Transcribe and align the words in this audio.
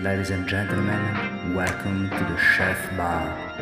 Ladies 0.00 0.30
and 0.30 0.46
gentlemen, 0.46 1.52
welcome 1.54 2.08
to 2.08 2.16
the 2.16 2.34
Chef 2.56 2.94
Bar. 2.96 3.58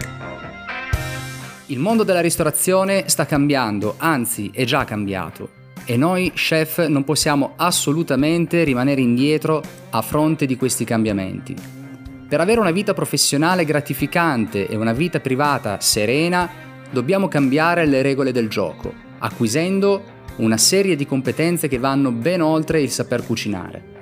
Il 1.66 1.80
mondo 1.80 2.04
della 2.04 2.20
ristorazione 2.20 3.08
sta 3.08 3.26
cambiando, 3.26 3.96
anzi 3.98 4.48
è 4.54 4.64
già 4.64 4.84
cambiato. 4.84 5.48
E 5.84 5.96
noi, 5.96 6.30
chef, 6.32 6.86
non 6.86 7.02
possiamo 7.02 7.54
assolutamente 7.56 8.62
rimanere 8.62 9.00
indietro 9.00 9.60
a 9.90 10.00
fronte 10.02 10.46
di 10.46 10.56
questi 10.56 10.84
cambiamenti. 10.84 11.56
Per 12.28 12.40
avere 12.40 12.60
una 12.60 12.70
vita 12.70 12.94
professionale 12.94 13.64
gratificante 13.64 14.68
e 14.68 14.76
una 14.76 14.92
vita 14.92 15.18
privata 15.18 15.80
serena, 15.80 16.48
dobbiamo 16.92 17.26
cambiare 17.26 17.86
le 17.86 18.02
regole 18.02 18.30
del 18.30 18.48
gioco, 18.48 18.94
acquisendo 19.18 20.18
una 20.36 20.58
serie 20.58 20.94
di 20.94 21.06
competenze 21.06 21.66
che 21.66 21.78
vanno 21.78 22.12
ben 22.12 22.40
oltre 22.40 22.80
il 22.80 22.90
saper 22.90 23.26
cucinare. 23.26 23.98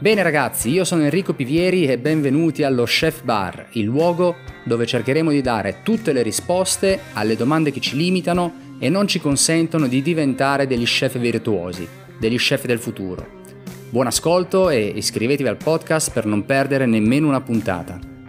Bene 0.00 0.22
ragazzi, 0.22 0.70
io 0.70 0.84
sono 0.84 1.02
Enrico 1.02 1.34
Pivieri 1.34 1.84
e 1.84 1.98
benvenuti 1.98 2.62
allo 2.62 2.84
Chef 2.84 3.22
Bar, 3.22 3.66
il 3.72 3.84
luogo 3.84 4.36
dove 4.64 4.86
cercheremo 4.86 5.30
di 5.30 5.42
dare 5.42 5.80
tutte 5.82 6.14
le 6.14 6.22
risposte 6.22 7.00
alle 7.12 7.36
domande 7.36 7.70
che 7.70 7.80
ci 7.80 7.96
limitano 7.96 8.78
e 8.78 8.88
non 8.88 9.06
ci 9.06 9.20
consentono 9.20 9.86
di 9.86 10.00
diventare 10.00 10.66
degli 10.66 10.86
chef 10.86 11.18
virtuosi, 11.18 11.86
degli 12.18 12.38
chef 12.38 12.64
del 12.64 12.78
futuro. 12.78 13.42
Buon 13.90 14.06
ascolto 14.06 14.70
e 14.70 14.80
iscrivetevi 14.80 15.50
al 15.50 15.58
podcast 15.58 16.12
per 16.12 16.24
non 16.24 16.46
perdere 16.46 16.86
nemmeno 16.86 17.28
una 17.28 17.42
puntata. 17.42 18.19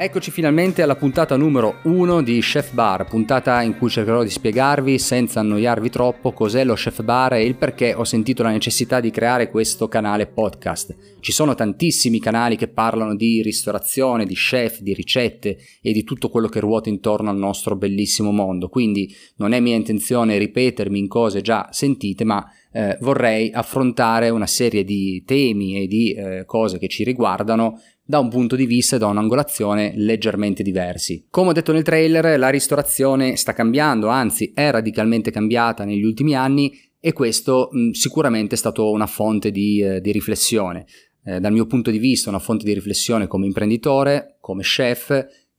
Eccoci 0.00 0.30
finalmente 0.30 0.80
alla 0.80 0.94
puntata 0.94 1.36
numero 1.36 1.80
1 1.82 2.22
di 2.22 2.38
Chef 2.38 2.72
Bar, 2.72 3.04
puntata 3.06 3.62
in 3.62 3.76
cui 3.76 3.88
cercherò 3.90 4.22
di 4.22 4.30
spiegarvi 4.30 4.96
senza 4.96 5.40
annoiarvi 5.40 5.90
troppo 5.90 6.30
cos'è 6.30 6.62
lo 6.62 6.74
Chef 6.74 7.02
Bar 7.02 7.32
e 7.32 7.44
il 7.44 7.56
perché 7.56 7.94
ho 7.94 8.04
sentito 8.04 8.44
la 8.44 8.52
necessità 8.52 9.00
di 9.00 9.10
creare 9.10 9.50
questo 9.50 9.88
canale 9.88 10.28
podcast. 10.28 10.94
Ci 11.18 11.32
sono 11.32 11.56
tantissimi 11.56 12.20
canali 12.20 12.54
che 12.54 12.68
parlano 12.68 13.16
di 13.16 13.42
ristorazione, 13.42 14.24
di 14.24 14.36
chef, 14.36 14.78
di 14.82 14.94
ricette 14.94 15.58
e 15.82 15.92
di 15.92 16.04
tutto 16.04 16.28
quello 16.28 16.46
che 16.46 16.60
ruota 16.60 16.88
intorno 16.88 17.28
al 17.28 17.36
nostro 17.36 17.74
bellissimo 17.74 18.30
mondo, 18.30 18.68
quindi 18.68 19.12
non 19.38 19.50
è 19.50 19.58
mia 19.58 19.74
intenzione 19.74 20.38
ripetermi 20.38 20.96
in 20.96 21.08
cose 21.08 21.40
già 21.40 21.70
sentite, 21.72 22.22
ma 22.22 22.48
eh, 22.70 22.96
vorrei 23.00 23.50
affrontare 23.50 24.28
una 24.28 24.46
serie 24.46 24.84
di 24.84 25.24
temi 25.26 25.82
e 25.82 25.86
di 25.88 26.12
eh, 26.12 26.44
cose 26.46 26.78
che 26.78 26.86
ci 26.86 27.02
riguardano 27.02 27.80
da 28.08 28.20
un 28.20 28.30
punto 28.30 28.56
di 28.56 28.64
vista 28.64 28.96
e 28.96 28.98
da 28.98 29.06
un'angolazione 29.08 29.92
leggermente 29.96 30.62
diversi. 30.62 31.26
Come 31.28 31.50
ho 31.50 31.52
detto 31.52 31.72
nel 31.72 31.82
trailer, 31.82 32.38
la 32.38 32.48
ristorazione 32.48 33.36
sta 33.36 33.52
cambiando, 33.52 34.06
anzi 34.08 34.50
è 34.54 34.70
radicalmente 34.70 35.30
cambiata 35.30 35.84
negli 35.84 36.04
ultimi 36.04 36.34
anni 36.34 36.72
e 36.98 37.12
questo 37.12 37.68
mh, 37.70 37.90
sicuramente 37.90 38.54
è 38.54 38.58
stato 38.58 38.90
una 38.90 39.06
fonte 39.06 39.50
di, 39.50 39.82
eh, 39.82 40.00
di 40.00 40.10
riflessione. 40.10 40.86
Eh, 41.22 41.38
dal 41.38 41.52
mio 41.52 41.66
punto 41.66 41.90
di 41.90 41.98
vista 41.98 42.30
una 42.30 42.38
fonte 42.38 42.64
di 42.64 42.72
riflessione 42.72 43.26
come 43.26 43.44
imprenditore, 43.44 44.38
come 44.40 44.62
chef 44.62 45.10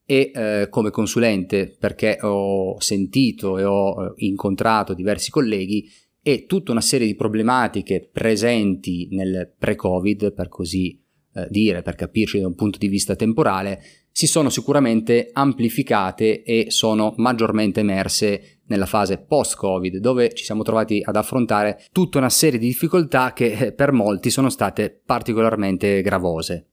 e 0.04 0.32
eh, 0.34 0.66
come 0.70 0.90
consulente 0.90 1.76
perché 1.78 2.18
ho 2.20 2.80
sentito 2.80 3.58
e 3.58 3.64
ho 3.64 4.06
eh, 4.06 4.12
incontrato 4.26 4.92
diversi 4.92 5.30
colleghi 5.30 5.88
e 6.20 6.46
tutta 6.46 6.72
una 6.72 6.80
serie 6.80 7.06
di 7.06 7.14
problematiche 7.14 8.10
presenti 8.12 9.06
nel 9.12 9.54
pre-Covid, 9.56 10.32
per 10.32 10.48
così 10.48 11.00
eh, 11.44 11.48
dire, 11.50 11.82
per 11.82 11.94
capirci 11.94 12.40
da 12.40 12.46
un 12.46 12.54
punto 12.54 12.78
di 12.78 12.88
vista 12.88 13.16
temporale, 13.16 13.82
si 14.12 14.26
sono 14.26 14.50
sicuramente 14.50 15.30
amplificate 15.32 16.42
e 16.42 16.66
sono 16.68 17.14
maggiormente 17.16 17.80
emerse 17.80 18.60
nella 18.66 18.86
fase 18.86 19.18
post-Covid, 19.18 19.98
dove 19.98 20.32
ci 20.34 20.44
siamo 20.44 20.62
trovati 20.62 21.02
ad 21.04 21.16
affrontare 21.16 21.82
tutta 21.92 22.18
una 22.18 22.30
serie 22.30 22.58
di 22.58 22.66
difficoltà 22.66 23.32
che 23.32 23.52
eh, 23.52 23.72
per 23.72 23.92
molti 23.92 24.30
sono 24.30 24.48
state 24.48 25.00
particolarmente 25.04 26.02
gravose. 26.02 26.66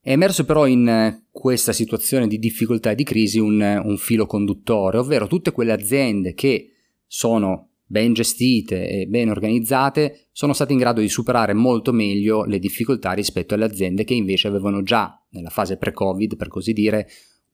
È 0.00 0.10
emerso 0.10 0.44
però 0.44 0.66
in 0.66 0.88
eh, 0.88 1.26
questa 1.30 1.72
situazione 1.72 2.26
di 2.26 2.38
difficoltà 2.38 2.90
e 2.90 2.94
di 2.96 3.04
crisi 3.04 3.38
un, 3.38 3.60
un 3.84 3.96
filo 3.98 4.26
conduttore, 4.26 4.98
ovvero 4.98 5.26
tutte 5.26 5.52
quelle 5.52 5.72
aziende 5.72 6.34
che 6.34 6.70
sono 7.06 7.71
ben 7.92 8.14
gestite 8.14 8.88
e 8.88 9.06
ben 9.06 9.28
organizzate, 9.28 10.28
sono 10.32 10.54
state 10.54 10.72
in 10.72 10.78
grado 10.78 11.02
di 11.02 11.10
superare 11.10 11.52
molto 11.52 11.92
meglio 11.92 12.44
le 12.44 12.58
difficoltà 12.58 13.12
rispetto 13.12 13.52
alle 13.52 13.66
aziende 13.66 14.04
che 14.04 14.14
invece 14.14 14.48
avevano 14.48 14.82
già, 14.82 15.22
nella 15.32 15.50
fase 15.50 15.76
pre-Covid 15.76 16.36
per 16.36 16.48
così 16.48 16.72
dire, 16.72 17.06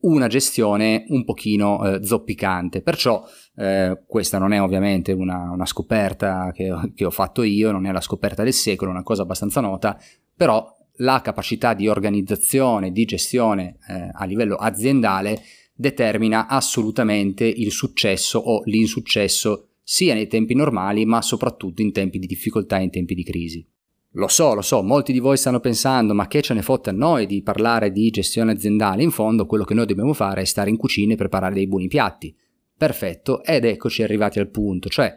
una 0.03 0.29
gestione 0.29 1.07
un 1.09 1.25
pochino 1.25 1.85
eh, 1.85 2.05
zoppicante. 2.05 2.83
Perciò 2.83 3.21
eh, 3.57 4.05
questa 4.07 4.39
non 4.39 4.53
è 4.53 4.63
ovviamente 4.63 5.11
una, 5.11 5.51
una 5.51 5.67
scoperta 5.67 6.53
che, 6.55 6.73
che, 6.95 7.05
ho 7.05 7.11
fatto 7.11 7.43
io, 7.43 7.73
non 7.73 7.85
è 7.87 7.91
la 7.91 8.01
scoperta 8.01 8.45
del 8.45 8.53
secolo, 8.53 8.93
è 8.93 8.95
una 8.95 9.03
cosa 9.03 9.23
abbastanza 9.23 9.61
nota, 9.61 10.01
però 10.37 10.73
la 10.99 11.21
capacità 11.21 11.75
di 11.75 11.89
organizzazione, 11.89 12.93
di 12.93 13.05
gestione 13.05 13.79
eh, 13.89 14.09
a 14.13 14.25
livello 14.25 14.55
aziendale 14.55 15.43
determina 15.75 16.47
assolutamente 16.47 17.45
il 17.45 17.73
successo 17.73 18.39
o 18.39 18.63
l'insuccesso 18.67 19.68
sia 19.91 20.13
nei 20.13 20.27
tempi 20.27 20.55
normali, 20.55 21.07
ma 21.07 21.23
soprattutto 21.23 21.81
in 21.81 21.93
tempi 21.93 22.19
di 22.19 22.27
difficoltà 22.27 22.77
e 22.77 22.83
in 22.83 22.91
tempi 22.91 23.15
di 23.15 23.25
crisi. 23.25 23.67
Lo 24.13 24.29
so, 24.29 24.53
lo 24.53 24.61
so, 24.61 24.83
molti 24.83 25.13
di 25.13 25.19
voi 25.19 25.39
stanno 25.39 25.61
pensando, 25.61 26.13
ma 26.13 26.27
che 26.27 26.43
ce 26.43 26.53
ne 26.53 26.61
fotte 26.61 26.91
a 26.91 26.93
noi 26.93 27.25
di 27.25 27.41
parlare 27.41 27.91
di 27.91 28.11
gestione 28.11 28.53
aziendale? 28.53 29.03
In 29.03 29.11
fondo 29.11 29.47
quello 29.47 29.65
che 29.65 29.73
noi 29.73 29.87
dobbiamo 29.87 30.13
fare 30.13 30.43
è 30.43 30.45
stare 30.45 30.69
in 30.69 30.77
cucina 30.77 31.15
e 31.15 31.17
preparare 31.17 31.55
dei 31.55 31.67
buoni 31.67 31.89
piatti. 31.89 32.37
Perfetto, 32.77 33.43
ed 33.43 33.65
eccoci 33.65 34.03
arrivati 34.03 34.39
al 34.39 34.51
punto, 34.51 34.91
cioè 34.91 35.11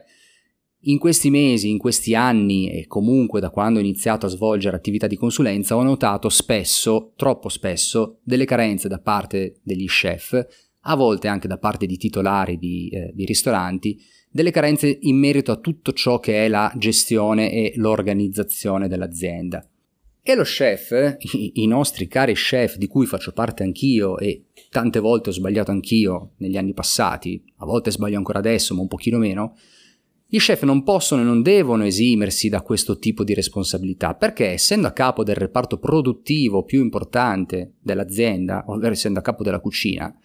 in 0.86 1.00
questi 1.00 1.30
mesi, 1.30 1.70
in 1.70 1.78
questi 1.78 2.16
anni 2.16 2.72
e 2.72 2.88
comunque 2.88 3.42
da 3.42 3.50
quando 3.50 3.80
ho 3.80 3.82
iniziato 3.82 4.26
a 4.26 4.30
svolgere 4.30 4.78
attività 4.78 5.06
di 5.06 5.18
consulenza 5.18 5.76
ho 5.76 5.84
notato 5.84 6.30
spesso, 6.30 7.12
troppo 7.18 7.50
spesso, 7.50 8.20
delle 8.24 8.46
carenze 8.46 8.88
da 8.88 9.00
parte 9.00 9.60
degli 9.64 9.86
chef, 9.88 10.70
a 10.82 10.96
volte 10.96 11.28
anche 11.28 11.48
da 11.48 11.58
parte 11.58 11.86
di 11.86 11.98
titolari 11.98 12.58
di, 12.58 12.90
eh, 12.90 13.12
di 13.14 13.26
ristoranti, 13.26 14.00
delle 14.30 14.52
carenze 14.52 14.98
in 15.02 15.18
merito 15.18 15.52
a 15.52 15.58
tutto 15.58 15.92
ciò 15.92 16.20
che 16.20 16.46
è 16.46 16.48
la 16.48 16.72
gestione 16.78 17.52
e 17.52 17.74
l'organizzazione 17.76 18.88
dell'azienda. 18.88 19.66
E 20.24 20.36
lo 20.36 20.44
chef, 20.44 21.18
i, 21.54 21.66
nostri 21.66 22.08
cari 22.08 22.34
chef 22.34 22.78
di 22.78 22.88
cui 22.88 23.08
faccio 23.08 23.32
parte 23.32 23.64
anch'io 23.64 24.20
e 24.20 24.46
tante 24.70 25.00
volte 25.00 25.30
ho 25.30 25.34
sbagliato 25.34 25.72
anch'io 25.72 26.34
negli 26.38 26.58
anni 26.58 26.74
passati, 26.74 27.44
a 27.58 27.66
volte 27.66 27.92
sbaglio 27.92 28.18
ancora 28.18 28.40
adesso 28.40 28.76
ma 28.76 28.82
un 28.82 28.88
pochino 28.88 29.18
meno, 29.18 29.56
gli 30.28 30.38
chef 30.38 30.64
non 30.64 30.84
possono 30.84 31.22
e 31.22 31.26
non 31.26 31.42
devono 31.42 31.84
esimersi 31.84 32.48
da 32.48 32.62
questo 32.62 32.98
tipo 32.98 33.26
di 33.26 33.34
responsabilità 33.34 34.14
perché 34.14 34.52
essendo 34.52 34.88
a 34.88 34.92
capo 34.92 35.24
del 35.26 35.36
reparto 35.36 35.78
produttivo 35.78 36.64
più 36.64 36.82
importante 36.82 37.74
dell'azienda, 37.82 38.64
ovvero 38.68 38.94
essendo 38.94 39.20
a 39.20 39.24
capo 39.24 39.44
della 39.44 39.60
cucina, 39.60 40.16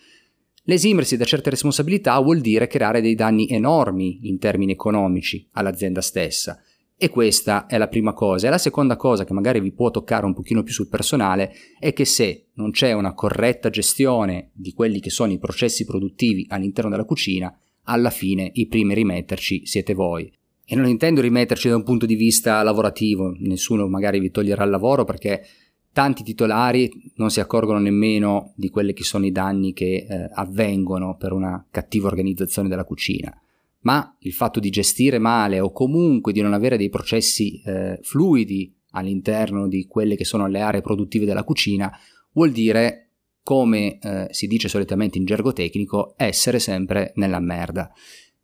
L'esimersi 0.68 1.16
da 1.16 1.24
certe 1.24 1.50
responsabilità 1.50 2.18
vuol 2.18 2.40
dire 2.40 2.66
creare 2.66 3.00
dei 3.00 3.14
danni 3.14 3.48
enormi 3.48 4.28
in 4.28 4.38
termini 4.38 4.72
economici 4.72 5.46
all'azienda 5.52 6.00
stessa. 6.00 6.60
E 6.98 7.08
questa 7.08 7.66
è 7.66 7.78
la 7.78 7.86
prima 7.86 8.12
cosa. 8.12 8.48
E 8.48 8.50
la 8.50 8.58
seconda 8.58 8.96
cosa 8.96 9.24
che 9.24 9.32
magari 9.32 9.60
vi 9.60 9.70
può 9.70 9.92
toccare 9.92 10.26
un 10.26 10.34
pochino 10.34 10.64
più 10.64 10.72
sul 10.72 10.88
personale 10.88 11.52
è 11.78 11.92
che 11.92 12.04
se 12.04 12.46
non 12.54 12.72
c'è 12.72 12.92
una 12.92 13.14
corretta 13.14 13.70
gestione 13.70 14.50
di 14.54 14.72
quelli 14.72 14.98
che 14.98 15.10
sono 15.10 15.30
i 15.30 15.38
processi 15.38 15.84
produttivi 15.84 16.46
all'interno 16.48 16.90
della 16.90 17.04
cucina, 17.04 17.56
alla 17.84 18.10
fine 18.10 18.50
i 18.54 18.66
primi 18.66 18.90
a 18.90 18.96
rimetterci 18.96 19.66
siete 19.66 19.94
voi. 19.94 20.32
E 20.64 20.74
non 20.74 20.88
intendo 20.88 21.20
rimetterci 21.20 21.68
da 21.68 21.76
un 21.76 21.84
punto 21.84 22.06
di 22.06 22.16
vista 22.16 22.60
lavorativo, 22.64 23.36
nessuno 23.38 23.86
magari 23.86 24.18
vi 24.18 24.32
toglierà 24.32 24.64
il 24.64 24.70
lavoro 24.70 25.04
perché 25.04 25.46
tanti 25.96 26.22
titolari 26.22 27.10
non 27.14 27.30
si 27.30 27.40
accorgono 27.40 27.78
nemmeno 27.78 28.52
di 28.54 28.68
quelli 28.68 28.92
che 28.92 29.02
sono 29.02 29.24
i 29.24 29.32
danni 29.32 29.72
che 29.72 30.06
eh, 30.06 30.28
avvengono 30.30 31.16
per 31.16 31.32
una 31.32 31.66
cattiva 31.70 32.08
organizzazione 32.08 32.68
della 32.68 32.84
cucina. 32.84 33.34
Ma 33.80 34.14
il 34.18 34.34
fatto 34.34 34.60
di 34.60 34.68
gestire 34.68 35.18
male 35.18 35.58
o 35.58 35.72
comunque 35.72 36.34
di 36.34 36.42
non 36.42 36.52
avere 36.52 36.76
dei 36.76 36.90
processi 36.90 37.62
eh, 37.62 37.98
fluidi 38.02 38.76
all'interno 38.90 39.68
di 39.68 39.86
quelle 39.86 40.16
che 40.16 40.26
sono 40.26 40.46
le 40.48 40.60
aree 40.60 40.82
produttive 40.82 41.24
della 41.24 41.44
cucina 41.44 41.90
vuol 42.32 42.50
dire, 42.50 43.12
come 43.42 43.98
eh, 43.98 44.26
si 44.32 44.46
dice 44.48 44.68
solitamente 44.68 45.16
in 45.16 45.24
gergo 45.24 45.54
tecnico, 45.54 46.12
essere 46.18 46.58
sempre 46.58 47.12
nella 47.14 47.40
merda. 47.40 47.90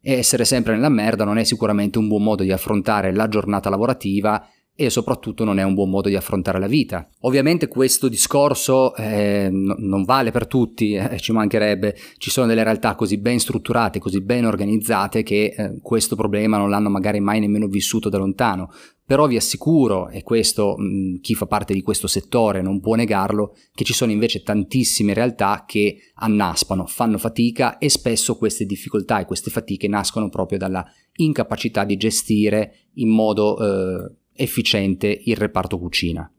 E 0.00 0.14
essere 0.14 0.46
sempre 0.46 0.72
nella 0.72 0.88
merda 0.88 1.24
non 1.24 1.36
è 1.36 1.44
sicuramente 1.44 1.98
un 1.98 2.08
buon 2.08 2.22
modo 2.22 2.44
di 2.44 2.50
affrontare 2.50 3.12
la 3.12 3.28
giornata 3.28 3.68
lavorativa 3.68 4.42
e 4.74 4.88
soprattutto 4.88 5.44
non 5.44 5.58
è 5.58 5.62
un 5.62 5.74
buon 5.74 5.90
modo 5.90 6.08
di 6.08 6.16
affrontare 6.16 6.58
la 6.58 6.66
vita. 6.66 7.08
Ovviamente 7.20 7.68
questo 7.68 8.08
discorso 8.08 8.94
eh, 8.96 9.48
n- 9.50 9.74
non 9.78 10.04
vale 10.04 10.30
per 10.30 10.46
tutti, 10.46 10.94
eh, 10.94 11.18
ci 11.18 11.32
mancherebbe, 11.32 11.94
ci 12.16 12.30
sono 12.30 12.46
delle 12.46 12.64
realtà 12.64 12.94
così 12.94 13.18
ben 13.18 13.38
strutturate, 13.38 13.98
così 13.98 14.22
ben 14.22 14.46
organizzate 14.46 15.22
che 15.22 15.54
eh, 15.56 15.78
questo 15.82 16.16
problema 16.16 16.56
non 16.56 16.70
l'hanno 16.70 16.88
magari 16.88 17.20
mai 17.20 17.40
nemmeno 17.40 17.66
vissuto 17.66 18.08
da 18.08 18.18
lontano, 18.18 18.70
però 19.04 19.26
vi 19.26 19.36
assicuro, 19.36 20.08
e 20.08 20.22
questo 20.22 20.74
mh, 20.78 21.20
chi 21.20 21.34
fa 21.34 21.46
parte 21.46 21.74
di 21.74 21.82
questo 21.82 22.06
settore 22.06 22.62
non 22.62 22.80
può 22.80 22.94
negarlo, 22.94 23.54
che 23.74 23.84
ci 23.84 23.92
sono 23.92 24.10
invece 24.10 24.42
tantissime 24.42 25.12
realtà 25.12 25.64
che 25.66 25.96
annaspano, 26.14 26.86
fanno 26.86 27.18
fatica 27.18 27.76
e 27.76 27.90
spesso 27.90 28.36
queste 28.36 28.64
difficoltà 28.64 29.20
e 29.20 29.26
queste 29.26 29.50
fatiche 29.50 29.86
nascono 29.86 30.30
proprio 30.30 30.56
dalla 30.56 30.82
incapacità 31.16 31.84
di 31.84 31.98
gestire 31.98 32.88
in 32.94 33.10
modo 33.10 33.58
eh, 33.58 34.16
efficiente 34.34 35.20
il 35.24 35.36
reparto 35.36 35.78
cucina. 35.78 36.30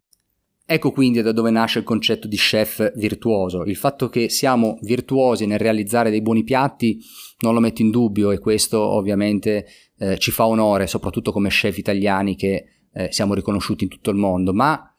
Ecco 0.65 0.91
quindi 0.91 1.21
da 1.21 1.33
dove 1.33 1.51
nasce 1.51 1.79
il 1.79 1.85
concetto 1.85 2.27
di 2.27 2.37
chef 2.37 2.93
virtuoso. 2.95 3.63
Il 3.63 3.75
fatto 3.75 4.07
che 4.07 4.29
siamo 4.29 4.77
virtuosi 4.81 5.45
nel 5.45 5.59
realizzare 5.59 6.09
dei 6.09 6.21
buoni 6.21 6.43
piatti 6.43 6.99
non 7.39 7.53
lo 7.53 7.59
metto 7.59 7.81
in 7.81 7.91
dubbio 7.91 8.31
e 8.31 8.39
questo 8.39 8.79
ovviamente 8.79 9.65
eh, 9.97 10.17
ci 10.17 10.31
fa 10.31 10.47
onore, 10.47 10.87
soprattutto 10.87 11.33
come 11.33 11.49
chef 11.49 11.77
italiani 11.77 12.35
che 12.35 12.65
eh, 12.93 13.11
siamo 13.11 13.33
riconosciuti 13.33 13.83
in 13.83 13.89
tutto 13.89 14.09
il 14.09 14.15
mondo, 14.15 14.53
ma 14.53 14.89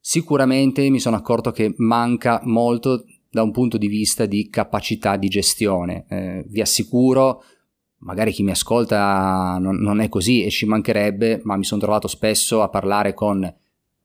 sicuramente 0.00 0.88
mi 0.90 0.98
sono 0.98 1.16
accorto 1.16 1.52
che 1.52 1.74
manca 1.76 2.40
molto 2.44 3.04
da 3.30 3.42
un 3.42 3.52
punto 3.52 3.78
di 3.78 3.88
vista 3.88 4.26
di 4.26 4.48
capacità 4.48 5.16
di 5.16 5.28
gestione. 5.28 6.06
Eh, 6.08 6.44
vi 6.48 6.60
assicuro, 6.60 7.42
magari 8.04 8.32
chi 8.32 8.42
mi 8.42 8.50
ascolta 8.50 9.58
non, 9.60 9.76
non 9.76 10.00
è 10.00 10.08
così 10.08 10.44
e 10.44 10.50
ci 10.50 10.66
mancherebbe, 10.66 11.40
ma 11.44 11.56
mi 11.56 11.64
sono 11.64 11.80
trovato 11.80 12.06
spesso 12.06 12.62
a 12.62 12.68
parlare 12.68 13.14
con 13.14 13.52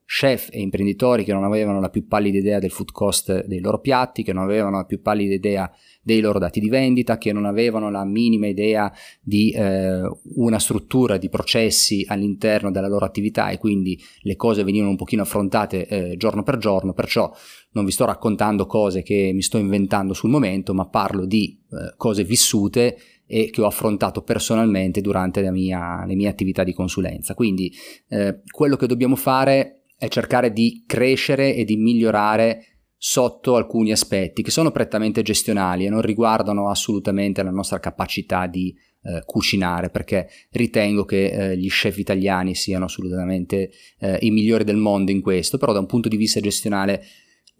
chef 0.09 0.47
e 0.51 0.59
imprenditori 0.59 1.23
che 1.23 1.33
non 1.33 1.43
avevano 1.43 1.79
la 1.79 1.89
più 1.89 2.07
pallida 2.07 2.39
idea 2.39 2.57
del 2.57 2.71
food 2.71 2.91
cost 2.91 3.45
dei 3.45 3.59
loro 3.59 3.79
piatti, 3.79 4.23
che 4.23 4.33
non 4.33 4.41
avevano 4.41 4.77
la 4.77 4.85
più 4.85 5.01
pallida 5.01 5.35
idea 5.35 5.71
dei 6.01 6.19
loro 6.19 6.39
dati 6.39 6.59
di 6.59 6.67
vendita, 6.67 7.19
che 7.19 7.31
non 7.31 7.45
avevano 7.45 7.91
la 7.91 8.03
minima 8.05 8.47
idea 8.47 8.91
di 9.21 9.51
eh, 9.51 10.01
una 10.35 10.57
struttura 10.57 11.17
di 11.17 11.29
processi 11.29 12.03
all'interno 12.07 12.71
della 12.71 12.87
loro 12.87 13.05
attività 13.05 13.49
e 13.49 13.59
quindi 13.59 14.01
le 14.21 14.35
cose 14.35 14.63
venivano 14.63 14.89
un 14.89 14.97
pochino 14.97 15.21
affrontate 15.21 15.85
eh, 15.85 16.17
giorno 16.17 16.41
per 16.41 16.57
giorno, 16.57 16.93
perciò 16.93 17.31
non 17.73 17.85
vi 17.85 17.91
sto 17.91 18.05
raccontando 18.05 18.65
cose 18.65 19.03
che 19.03 19.29
mi 19.31 19.43
sto 19.43 19.59
inventando 19.59 20.15
sul 20.15 20.31
momento, 20.31 20.73
ma 20.73 20.87
parlo 20.87 21.25
di 21.27 21.55
eh, 21.69 21.93
cose 21.97 22.23
vissute 22.23 22.97
e 23.31 23.51
che 23.51 23.61
ho 23.61 23.67
affrontato 23.67 24.23
personalmente 24.23 25.01
durante 25.01 25.49
mia, 25.51 26.03
le 26.03 26.15
mie 26.15 26.27
attività 26.27 26.63
di 26.63 26.73
consulenza. 26.73 27.35
Quindi 27.35 27.71
eh, 28.07 28.41
quello 28.49 28.75
che 28.75 28.87
dobbiamo 28.87 29.15
fare 29.15 29.83
è 29.95 30.07
cercare 30.07 30.51
di 30.51 30.83
crescere 30.87 31.53
e 31.53 31.63
di 31.63 31.77
migliorare 31.77 32.63
sotto 32.97 33.55
alcuni 33.55 33.91
aspetti 33.91 34.41
che 34.41 34.49
sono 34.49 34.71
prettamente 34.71 35.21
gestionali 35.21 35.85
e 35.85 35.89
non 35.89 36.01
riguardano 36.01 36.69
assolutamente 36.69 37.43
la 37.43 37.51
nostra 37.51 37.79
capacità 37.79 38.47
di 38.47 38.75
eh, 39.03 39.21
cucinare 39.25 39.89
perché 39.89 40.27
ritengo 40.49 41.05
che 41.05 41.27
eh, 41.27 41.57
gli 41.57 41.69
chef 41.69 41.97
italiani 41.99 42.55
siano 42.55 42.85
assolutamente 42.85 43.69
eh, 43.99 44.17
i 44.21 44.31
migliori 44.31 44.63
del 44.63 44.77
mondo 44.77 45.11
in 45.11 45.21
questo, 45.21 45.59
però 45.59 45.71
da 45.71 45.79
un 45.79 45.85
punto 45.85 46.09
di 46.09 46.17
vista 46.17 46.39
gestionale 46.39 47.03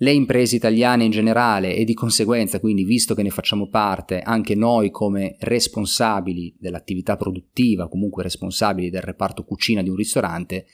le 0.02 0.12
imprese 0.12 0.56
italiane 0.56 1.04
in 1.04 1.12
generale 1.12 1.76
e 1.76 1.84
di 1.84 1.94
conseguenza 1.94 2.60
quindi 2.60 2.84
visto 2.84 3.16
che 3.16 3.24
ne 3.24 3.30
facciamo 3.30 3.68
parte 3.68 4.22
anche 4.22 4.56
noi 4.56 4.92
come 4.92 5.36
responsabili 5.40 6.56
dell'attività 6.58 7.18
produttiva, 7.18 7.90
comunque 7.90 8.24
responsabili 8.24 8.90
del 8.90 9.02
reparto 9.02 9.44
cucina 9.44 9.82
di 9.82 9.90
un 9.90 9.96
ristorante, 9.96 10.66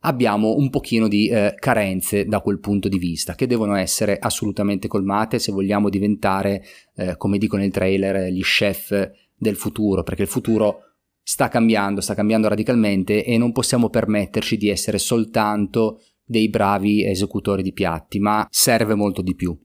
abbiamo 0.00 0.56
un 0.56 0.68
pochino 0.68 1.08
di 1.08 1.28
eh, 1.28 1.54
carenze 1.58 2.26
da 2.26 2.40
quel 2.40 2.60
punto 2.60 2.88
di 2.88 2.98
vista 2.98 3.34
che 3.34 3.46
devono 3.46 3.76
essere 3.76 4.18
assolutamente 4.18 4.88
colmate 4.88 5.38
se 5.38 5.52
vogliamo 5.52 5.88
diventare, 5.88 6.62
eh, 6.96 7.16
come 7.16 7.38
dico 7.38 7.56
nel 7.56 7.70
trailer, 7.70 8.30
gli 8.30 8.42
chef 8.42 9.10
del 9.34 9.56
futuro, 9.56 10.02
perché 10.02 10.22
il 10.22 10.28
futuro 10.28 10.80
sta 11.22 11.48
cambiando, 11.48 12.00
sta 12.00 12.14
cambiando 12.14 12.48
radicalmente 12.48 13.24
e 13.24 13.38
non 13.38 13.52
possiamo 13.52 13.88
permetterci 13.88 14.56
di 14.56 14.68
essere 14.68 14.98
soltanto 14.98 16.00
dei 16.26 16.48
bravi 16.48 17.04
esecutori 17.04 17.62
di 17.62 17.72
piatti, 17.72 18.18
ma 18.18 18.46
serve 18.50 18.94
molto 18.94 19.22
di 19.22 19.34
più. 19.34 19.56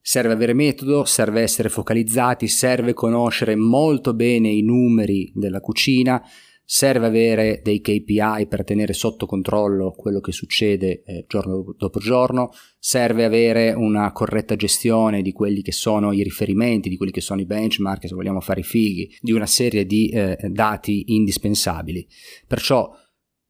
Serve 0.00 0.32
avere 0.32 0.54
metodo, 0.54 1.04
serve 1.04 1.42
essere 1.42 1.68
focalizzati, 1.68 2.48
serve 2.48 2.94
conoscere 2.94 3.54
molto 3.54 4.14
bene 4.14 4.48
i 4.48 4.62
numeri 4.62 5.30
della 5.32 5.60
cucina, 5.60 6.20
serve 6.64 7.06
avere 7.06 7.60
dei 7.62 7.80
KPI 7.80 8.46
per 8.48 8.64
tenere 8.64 8.94
sotto 8.94 9.26
controllo 9.26 9.92
quello 9.92 10.20
che 10.20 10.32
succede 10.32 11.02
eh, 11.04 11.24
giorno 11.28 11.74
dopo 11.76 11.98
giorno, 12.00 12.50
serve 12.78 13.24
avere 13.24 13.72
una 13.74 14.10
corretta 14.12 14.56
gestione 14.56 15.22
di 15.22 15.32
quelli 15.32 15.62
che 15.62 15.72
sono 15.72 16.12
i 16.12 16.22
riferimenti, 16.22 16.88
di 16.88 16.96
quelli 16.96 17.12
che 17.12 17.20
sono 17.20 17.40
i 17.40 17.46
benchmark, 17.46 18.08
se 18.08 18.14
vogliamo 18.14 18.40
fare 18.40 18.60
i 18.60 18.64
fighi, 18.64 19.14
di 19.20 19.32
una 19.32 19.46
serie 19.46 19.84
di 19.84 20.08
eh, 20.08 20.38
dati 20.48 21.14
indispensabili. 21.14 22.08
Perciò 22.46 22.90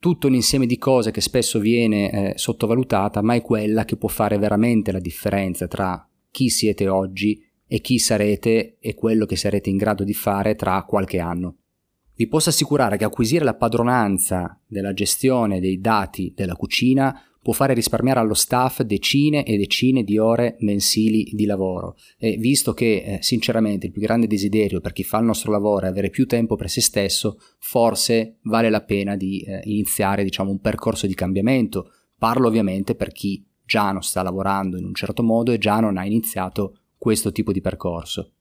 tutto 0.03 0.27
un 0.27 0.35
insieme 0.35 0.67
di 0.67 0.79
cose 0.79 1.13
che 1.13 1.21
spesso 1.21 1.61
viene 1.61 2.11
eh, 2.11 2.33
sottovalutata, 2.37 3.23
ma 3.23 3.35
è 3.35 3.41
quella 3.41 3.85
che 3.85 3.97
può 3.97 4.09
fare 4.09 4.37
veramente 4.37 4.91
la 4.91 4.99
differenza 4.99 5.69
tra 5.69 6.05
chi 6.29 6.49
siete 6.49 6.89
oggi 6.89 7.41
e 7.65 7.81
chi 7.81 8.01
sarete 8.01 8.79
e 8.81 8.95
quello 8.97 9.27
che 9.27 9.37
sarete 9.37 9.71
in 9.71 9.77
grado 9.77 10.03
di 10.03 10.13
fare 10.13 10.57
tra 10.57 10.83
qualche 10.83 11.21
anno. 11.21 11.59
Vi 12.17 12.27
posso 12.27 12.49
assicurare 12.49 12.97
che 12.97 13.05
acquisire 13.05 13.45
la 13.45 13.55
padronanza 13.55 14.61
della 14.67 14.93
gestione 14.93 15.61
dei 15.61 15.79
dati 15.79 16.33
della 16.35 16.57
cucina 16.57 17.23
può 17.43 17.53
fare 17.53 17.75
risparmiare 17.75 18.21
allo 18.21 18.35
staff 18.35 18.83
decine 18.83 19.45
e 19.45 19.57
decine 19.57 20.05
di 20.05 20.17
ore 20.17 20.57
mensili 20.61 21.25
di 21.33 21.45
lavoro 21.45 21.97
e 22.17 22.37
visto 22.37 22.73
che 22.73 23.03
eh, 23.05 23.19
sinceramente 23.21 23.87
il 23.87 23.93
più 23.93 24.01
grande 24.01 24.29
desiderio 24.29 24.81
per 24.81 24.93
chi 24.93 25.03
fa 25.03 25.19
il 25.19 25.25
nostro 25.25 25.51
lavoro 25.51 25.87
è 25.87 25.89
avere 25.89 26.09
più 26.09 26.27
tempo 26.27 26.55
per 26.55 26.71
se 26.71 26.81
stesso, 26.81 27.39
forse 27.59 28.39
vale 28.43 28.71
la 28.71 28.83
pena 28.83 29.17
di 29.17 29.41
eh, 29.41 29.61
iniziare 29.65 30.23
diciamo 30.23 30.51
un 30.51 30.61
percorso 30.61 31.09
di 31.09 31.15
cambiamento. 31.15 31.91
Parlo 32.17 32.47
ovviamente 32.47 32.95
per 32.95 33.11
chi 33.11 33.45
già 33.65 33.91
non 33.91 34.03
sta 34.03 34.23
lavorando 34.23 34.79
in 34.79 34.85
un 34.85 34.95
certo 34.95 35.25
modo 35.25 35.51
e 35.51 35.59
già 35.59 35.81
non 35.81 35.97
ha 35.97 36.05
iniziato 36.05 36.79
questo 36.97 37.33
tipo 37.33 37.51
di 37.51 37.61
percorso. 37.61 38.35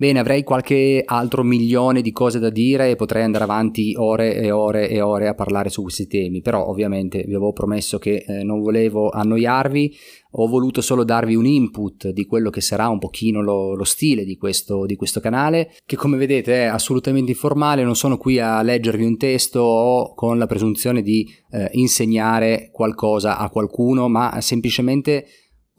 Bene, 0.00 0.18
avrei 0.18 0.44
qualche 0.44 1.02
altro 1.04 1.42
milione 1.42 2.00
di 2.00 2.10
cose 2.10 2.38
da 2.38 2.48
dire 2.48 2.88
e 2.88 2.96
potrei 2.96 3.22
andare 3.22 3.44
avanti 3.44 3.92
ore 3.98 4.34
e 4.34 4.50
ore 4.50 4.88
e 4.88 5.02
ore 5.02 5.28
a 5.28 5.34
parlare 5.34 5.68
su 5.68 5.82
questi 5.82 6.06
temi, 6.06 6.40
però 6.40 6.66
ovviamente 6.66 7.18
vi 7.18 7.34
avevo 7.34 7.52
promesso 7.52 7.98
che 7.98 8.24
eh, 8.26 8.42
non 8.42 8.62
volevo 8.62 9.10
annoiarvi, 9.10 9.94
ho 10.30 10.46
voluto 10.46 10.80
solo 10.80 11.04
darvi 11.04 11.34
un 11.34 11.44
input 11.44 12.08
di 12.12 12.24
quello 12.24 12.48
che 12.48 12.62
sarà 12.62 12.88
un 12.88 12.98
pochino 12.98 13.42
lo, 13.42 13.74
lo 13.74 13.84
stile 13.84 14.24
di 14.24 14.38
questo, 14.38 14.86
di 14.86 14.96
questo, 14.96 15.20
canale, 15.20 15.72
che 15.84 15.96
come 15.96 16.16
vedete 16.16 16.62
è 16.62 16.64
assolutamente 16.64 17.32
informale, 17.32 17.84
non 17.84 17.94
sono 17.94 18.16
qui 18.16 18.38
a 18.38 18.62
leggervi 18.62 19.04
un 19.04 19.18
testo 19.18 19.60
o 19.60 20.14
con 20.14 20.38
la 20.38 20.46
presunzione 20.46 21.02
di 21.02 21.28
eh, 21.50 21.68
insegnare 21.72 22.70
qualcosa 22.72 23.36
a 23.36 23.50
qualcuno, 23.50 24.08
ma 24.08 24.40
semplicemente 24.40 25.26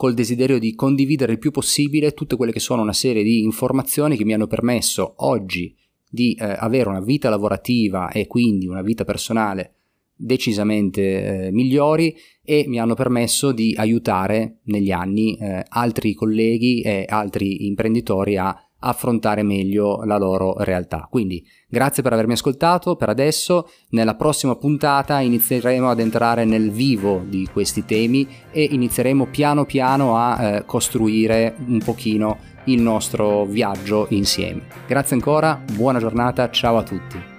col 0.02 0.16
desiderio 0.16 0.58
di 0.58 0.74
condividere 0.74 1.34
il 1.34 1.38
più 1.38 1.52
possibile 1.52 2.16
tutte 2.16 2.36
quelle 2.36 2.52
che 2.52 2.60
sono 2.60 2.82
una 2.82 2.92
serie 2.92 3.22
di 3.22 3.44
informazioni 3.44 4.18
che 4.18 4.26
mi 4.26 4.34
hanno 4.34 4.48
permesso 4.48 5.14
oggi 5.18 5.78
di 6.10 6.34
eh, 6.34 6.56
avere 6.58 6.90
una 6.90 7.02
vita 7.02 7.30
lavorativa 7.30 8.10
e 8.10 8.26
quindi 8.26 8.66
una 8.66 8.82
vita 8.82 9.04
personale 9.04 9.76
decisamente 10.16 11.46
eh, 11.46 11.52
migliori 11.52 12.16
e 12.44 12.66
mi 12.68 12.80
hanno 12.80 12.96
permesso 12.96 13.52
di 13.52 13.76
aiutare 13.78 14.62
negli 14.64 14.90
anni 14.90 15.38
eh, 15.38 15.64
altri 15.68 16.16
colleghi 16.16 16.82
e 16.82 17.06
altri 17.08 17.68
imprenditori 17.68 18.38
a 18.38 18.58
affrontare 18.82 19.44
meglio 19.44 20.04
la 20.04 20.18
loro 20.18 20.56
realtà. 20.60 21.08
Quindi 21.10 21.46
grazie 21.68 22.04
per 22.04 22.14
avermi 22.14 22.34
ascoltato 22.34 22.96
per 22.96 23.10
adesso, 23.10 23.70
nella 23.90 24.16
prossima 24.16 24.56
puntata 24.56 25.20
inizieremo 25.20 25.90
ad 25.90 26.00
entrare 26.00 26.46
nel 26.46 26.72
vivo 26.72 27.24
di 27.26 27.48
questi 27.52 27.86
temi 27.86 28.28
e 28.52 28.64
inizieremo 28.64 29.28
piano 29.28 29.66
piano 29.66 30.18
a 30.18 30.44
eh, 30.44 30.66
costruire 30.66 31.56
un 31.66 31.80
pochino 31.80 32.38
il 32.66 32.82
nostro 32.82 33.46
viaggio 33.46 34.06
insieme. 34.10 34.64
Grazie 34.88 35.16
ancora, 35.16 35.62
buona 35.74 36.00
giornata, 36.00 36.50
ciao 36.50 36.78
a 36.78 36.84
tutti. 36.84 37.31